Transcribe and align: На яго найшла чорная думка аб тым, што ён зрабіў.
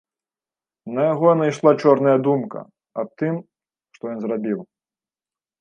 На 0.93 1.01
яго 1.13 1.29
найшла 1.41 1.71
чорная 1.83 2.15
думка 2.29 2.59
аб 3.03 3.09
тым, 3.23 3.35
што 3.99 4.03
ён 4.15 4.19
зрабіў. 4.25 4.59